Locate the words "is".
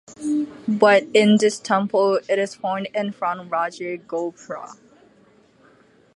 2.39-2.55